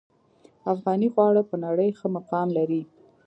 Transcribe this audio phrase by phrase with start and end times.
[0.73, 2.81] افغاني خواړه په نړۍ ښه مقام لري